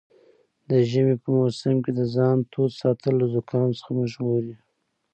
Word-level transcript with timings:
د 0.69 0.71
ژمي 0.89 1.15
په 1.23 1.29
موسم 1.37 1.75
کې 1.83 1.91
د 1.99 2.01
ځان 2.15 2.37
تود 2.51 2.71
ساتل 2.81 3.13
له 3.21 3.27
زکام 3.35 3.69
څخه 3.77 3.89
مو 3.95 4.03
ژغوري. 4.11 4.55